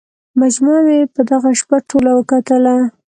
[0.41, 2.75] مجموعه مې په دغه شپه ټوله وکتله.